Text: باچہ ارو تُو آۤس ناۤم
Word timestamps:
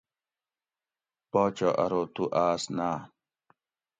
باچہ 1.31 1.69
ارو 1.83 2.01
تُو 2.13 2.23
آۤس 2.45 2.63
ناۤم 2.77 3.01